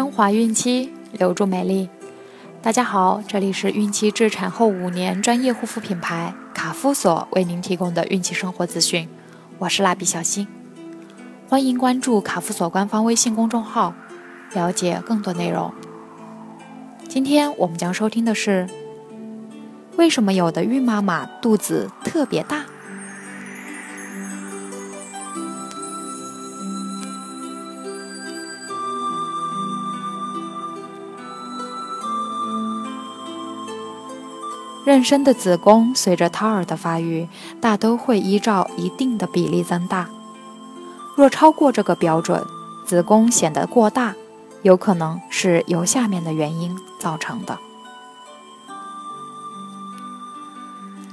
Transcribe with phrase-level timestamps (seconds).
[0.00, 1.90] 升华孕期，留住美丽。
[2.62, 9.06] 大家好，这里是孕期至产后五年专业护肤品牌卡夫索为您提供的孕期生活资讯，
[9.58, 10.48] 我是蜡笔小新，
[11.50, 13.92] 欢迎关注卡夫索官方微信公众号，
[14.54, 15.70] 了解更多内容。
[17.06, 18.66] 今天我们将收听的是，
[19.98, 22.64] 为什么有的孕妈妈肚子特别大？
[34.86, 37.28] 妊娠的子宫随着胎儿的发育，
[37.60, 40.08] 大都会依照一定的比例增大。
[41.16, 42.42] 若超过这个标准，
[42.86, 44.14] 子宫显得过大，
[44.62, 47.58] 有可能是由下面的原因造成的。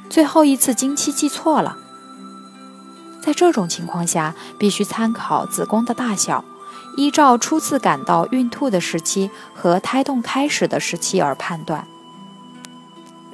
[0.10, 1.78] 最后一次经期记错了，
[3.22, 6.46] 在这种情况下，必须参考子宫的大小，
[6.96, 11.86] 依照初次感到孕吐的时期和胎动开始的时期而判断。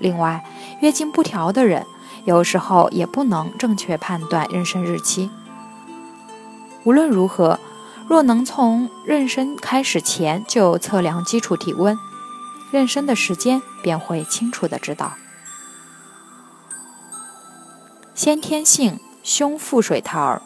[0.03, 0.43] 另外，
[0.81, 1.87] 月经不调的人
[2.25, 5.29] 有时候也不能正确判断妊娠日期。
[6.83, 7.57] 无论如何，
[8.09, 11.97] 若能从妊娠开始前就测量基础体温，
[12.73, 15.13] 妊娠的时间便会清楚的知道。
[18.13, 20.41] 先天性胸腹水胎儿，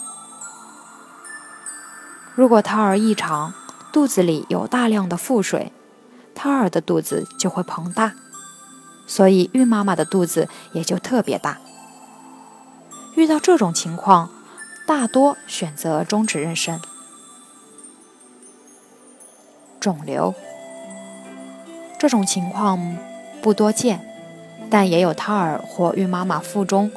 [2.35, 3.55] 如果胎儿异常，
[3.91, 5.73] 肚子里有大量的腹水，
[6.35, 8.13] 胎儿的肚子就会膨大。
[9.07, 11.59] 所以，孕妈妈的肚子也就特别大。
[13.15, 14.29] 遇到这种情况，
[14.85, 16.79] 大多选择终止妊娠。
[19.79, 20.35] 肿瘤
[21.97, 22.97] 这种情况
[23.41, 24.05] 不多见，
[24.69, 26.91] 但也有胎儿或孕妈妈腹中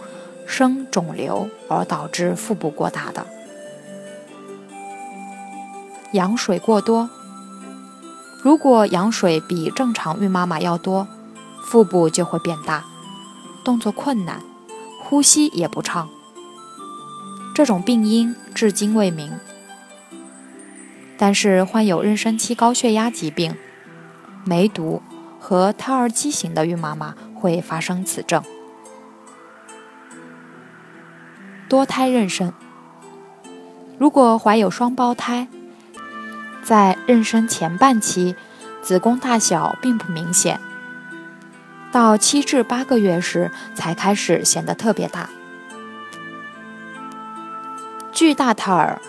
[0.46, 3.24] 生肿瘤而导致腹部过大的。
[6.12, 7.08] 羊水过多，
[8.42, 11.06] 如果羊水比正常孕妈妈要多。
[11.62, 12.84] 腹部就会变大，
[13.64, 14.40] 动作困难，
[15.02, 16.08] 呼吸也不畅。
[17.54, 19.32] 这种病因至今未明，
[21.18, 23.54] 但是患有妊娠期高血压疾病、
[24.44, 25.02] 梅毒
[25.38, 28.42] 和胎儿畸形的孕妈妈会发生此症。
[31.68, 32.52] 多胎妊娠，
[33.98, 35.46] 如果怀有双胞胎，
[36.62, 38.34] 在妊娠前半期，
[38.82, 40.58] 子宫大小并不明显。
[41.92, 45.30] 到七至八个月时才开始显得特别大。
[48.12, 49.00] 巨大胎儿，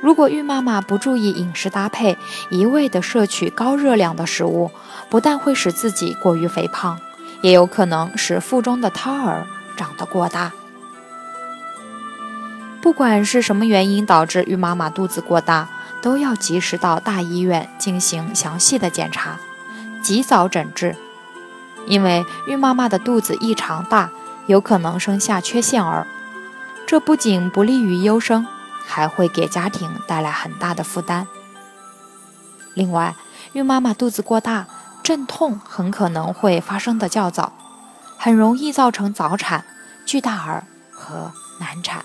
[0.00, 2.16] 如果孕妈妈不注意饮食搭配，
[2.48, 4.70] 一味的摄取高热量的食物，
[5.10, 6.98] 不但会使自己过于肥胖，
[7.42, 10.52] 也有可能使腹中的胎儿长得过大。
[12.80, 15.68] 不管是什么原因导致孕妈妈肚子过大，
[16.00, 19.38] 都要及时到大医院进行详细的检查，
[20.02, 20.96] 及早诊治。
[21.86, 24.10] 因为孕妈妈的肚子异常大，
[24.46, 26.06] 有可能生下缺陷儿，
[26.86, 28.46] 这不仅不利于优生，
[28.86, 31.26] 还会给家庭带来很大的负担。
[32.74, 33.14] 另外，
[33.52, 34.66] 孕妈妈肚子过大，
[35.02, 37.52] 阵痛很可能会发生的较早，
[38.16, 39.64] 很容易造成早产、
[40.06, 42.04] 巨大儿和难产。